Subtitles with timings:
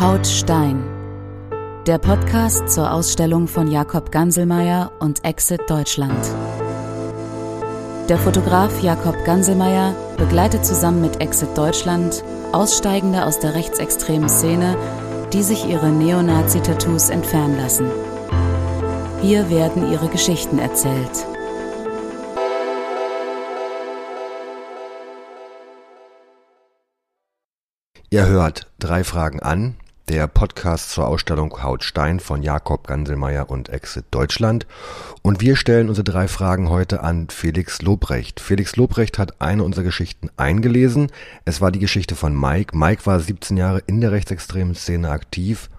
[0.00, 0.82] Haut Stein.
[1.86, 6.18] Der Podcast zur Ausstellung von Jakob Ganselmeier und Exit Deutschland.
[8.08, 14.76] Der Fotograf Jakob Ganselmeier begleitet zusammen mit Exit Deutschland Aussteigende aus der rechtsextremen Szene,
[15.32, 17.86] die sich ihre Neonazi-Tattoos entfernen lassen.
[19.22, 21.24] Hier werden ihre Geschichten erzählt.
[28.10, 29.76] Ihr hört drei Fragen an,
[30.08, 34.66] der Podcast zur Ausstellung Haut Stein von Jakob Ganselmeier und Exit Deutschland.
[35.22, 38.40] Und wir stellen unsere drei Fragen heute an Felix Lobrecht.
[38.40, 41.10] Felix Lobrecht hat eine unserer Geschichten eingelesen.
[41.46, 42.76] Es war die Geschichte von Mike.
[42.76, 45.70] Mike war 17 Jahre in der rechtsextremen Szene aktiv.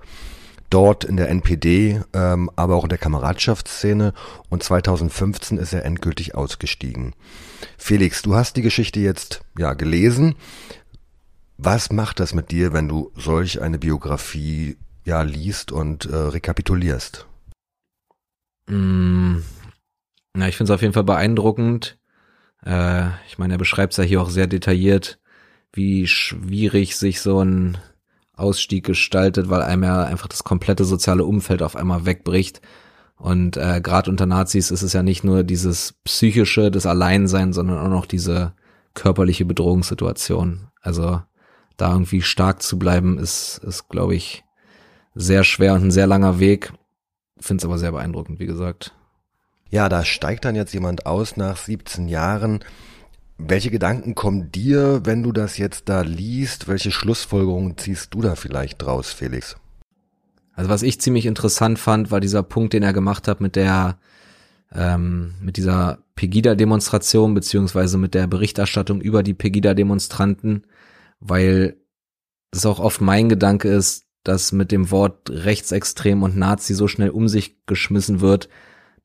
[0.71, 4.13] Dort in der NPD, ähm, aber auch in der Kameradschaftsszene.
[4.49, 7.13] Und 2015 ist er endgültig ausgestiegen.
[7.77, 10.35] Felix, du hast die Geschichte jetzt ja gelesen.
[11.57, 17.27] Was macht das mit dir, wenn du solch eine Biografie ja liest und äh, rekapitulierst?
[18.67, 19.37] Mm,
[20.33, 21.97] na, ich finde es auf jeden Fall beeindruckend.
[22.65, 25.19] Äh, ich meine, er beschreibt es ja hier auch sehr detailliert,
[25.71, 27.77] wie schwierig sich so ein
[28.33, 32.61] Ausstieg gestaltet, weil einem ja einfach das komplette soziale Umfeld auf einmal wegbricht.
[33.15, 37.77] Und äh, gerade unter Nazis ist es ja nicht nur dieses psychische, das Alleinsein, sondern
[37.77, 38.53] auch noch diese
[38.93, 40.67] körperliche Bedrohungssituation.
[40.81, 41.21] Also
[41.77, 44.43] da irgendwie stark zu bleiben, ist, ist glaube ich,
[45.13, 46.73] sehr schwer und ein sehr langer Weg.
[47.39, 48.93] Finde es aber sehr beeindruckend, wie gesagt.
[49.69, 52.59] Ja, da steigt dann jetzt jemand aus nach 17 Jahren.
[53.37, 56.67] Welche Gedanken kommen dir, wenn du das jetzt da liest?
[56.67, 59.57] Welche Schlussfolgerungen ziehst du da vielleicht draus, Felix?
[60.53, 63.97] Also was ich ziemlich interessant fand, war dieser Punkt, den er gemacht hat mit der
[64.73, 70.63] ähm, mit dieser Pegida-Demonstration beziehungsweise mit der Berichterstattung über die Pegida-Demonstranten
[71.19, 71.77] weil
[72.51, 77.09] das auch oft mein Gedanke ist, dass mit dem Wort rechtsextrem und Nazi so schnell
[77.09, 78.49] um sich geschmissen wird,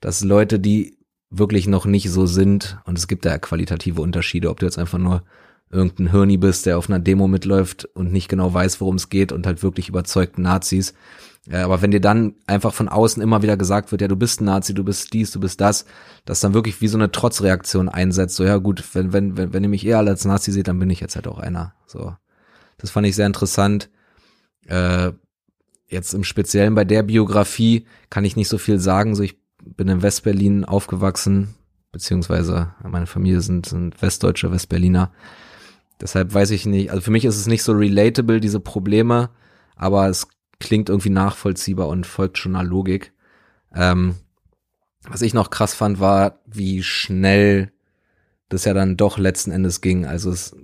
[0.00, 4.60] dass Leute, die wirklich noch nicht so sind, und es gibt da qualitative Unterschiede, ob
[4.60, 5.24] du jetzt einfach nur
[5.70, 9.32] irgendein Hirni bist, der auf einer Demo mitläuft und nicht genau weiß, worum es geht
[9.32, 10.94] und halt wirklich überzeugten Nazis.
[11.50, 14.44] Aber wenn dir dann einfach von außen immer wieder gesagt wird, ja, du bist ein
[14.44, 15.86] Nazi, du bist dies, du bist das,
[16.24, 19.62] dass dann wirklich wie so eine Trotzreaktion einsetzt, so ja gut, wenn, wenn, wenn, wenn
[19.62, 21.74] ihr mich eher als Nazi seht, dann bin ich jetzt halt auch einer.
[21.86, 22.14] So.
[22.76, 23.90] Das fand ich sehr interessant.
[24.66, 25.12] Äh,
[25.88, 29.14] jetzt im Speziellen bei der Biografie kann ich nicht so viel sagen.
[29.14, 31.54] So, ich bin in Westberlin aufgewachsen,
[31.90, 35.10] beziehungsweise meine Familie sind, sind westdeutsche Westberliner.
[36.00, 39.30] Deshalb weiß ich nicht, also für mich ist es nicht so relatable, diese Probleme,
[39.76, 40.28] aber es
[40.58, 43.12] klingt irgendwie nachvollziehbar und folgt schon einer Logik.
[43.74, 44.16] Ähm,
[45.08, 47.72] was ich noch krass fand, war, wie schnell
[48.48, 50.06] das ja dann doch letzten Endes ging.
[50.06, 50.56] Also es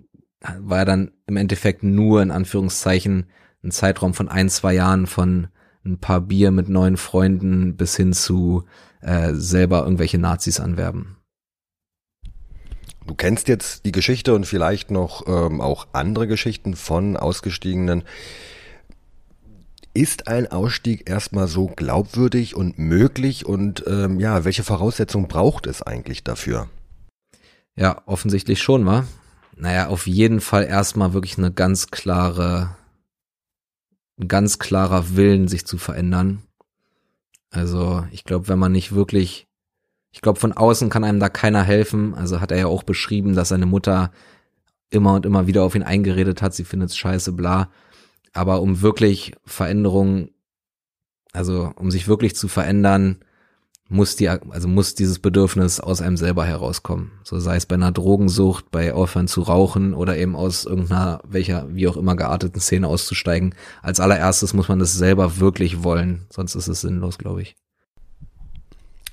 [0.59, 3.27] war ja dann im Endeffekt nur in Anführungszeichen
[3.63, 5.49] ein Zeitraum von ein, zwei Jahren von
[5.85, 8.65] ein paar Bier mit neuen Freunden bis hin zu
[9.01, 11.16] äh, selber irgendwelche Nazis anwerben.
[13.07, 18.03] Du kennst jetzt die Geschichte und vielleicht noch ähm, auch andere Geschichten von Ausgestiegenen.
[19.95, 25.83] Ist ein Ausstieg erstmal so glaubwürdig und möglich und ähm, ja, welche Voraussetzungen braucht es
[25.83, 26.69] eigentlich dafür?
[27.77, 29.07] Ja, offensichtlich schon, wa?
[29.55, 32.77] Naja, auf jeden Fall erstmal wirklich eine ganz klare,
[34.21, 36.43] ein ganz klarer Willen, sich zu verändern.
[37.51, 39.47] Also ich glaube, wenn man nicht wirklich,
[40.17, 42.15] ich glaube, von außen kann einem da keiner helfen.
[42.15, 44.13] Also hat er ja auch beschrieben, dass seine Mutter
[44.89, 47.69] immer und immer wieder auf ihn eingeredet hat, sie findet es scheiße, bla.
[48.33, 50.31] Aber um wirklich Veränderungen,
[51.35, 53.19] also um sich wirklich zu verändern,
[53.91, 57.13] muss die, also muss dieses Bedürfnis aus einem selber herauskommen.
[57.23, 61.67] So sei es bei einer Drogensucht, bei Aufhören zu rauchen oder eben aus irgendeiner, welcher,
[61.75, 63.55] wie auch immer gearteten Szene auszusteigen.
[63.83, 67.55] Als allererstes muss man das selber wirklich wollen, sonst ist es sinnlos, glaube ich.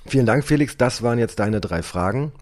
[0.06, 0.76] Vielen Dank, Felix.
[0.76, 2.32] Das waren jetzt deine drei Fragen.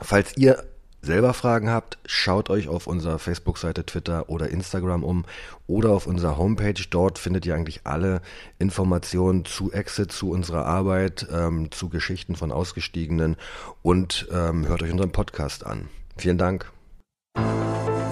[0.00, 0.62] Falls ihr
[1.04, 5.24] selber Fragen habt, schaut euch auf unserer Facebook-Seite, Twitter oder Instagram um
[5.66, 6.82] oder auf unserer Homepage.
[6.88, 8.20] Dort findet ihr eigentlich alle
[8.58, 13.36] Informationen zu Exit, zu unserer Arbeit, ähm, zu Geschichten von Ausgestiegenen
[13.82, 15.88] und ähm, hört euch unseren Podcast an.
[16.16, 16.70] Vielen Dank.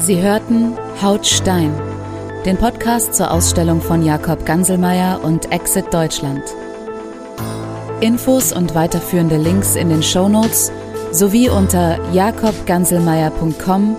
[0.01, 1.73] Sie hörten Haut Stein,
[2.45, 6.43] den Podcast zur Ausstellung von Jakob Ganselmeier und Exit Deutschland.
[8.03, 10.73] Infos und weiterführende Links in den Show Notes
[11.13, 13.97] sowie unter jakobganselmeier.com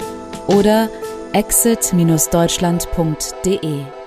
[0.47, 0.89] oder
[1.31, 4.02] exit-deutschland.de.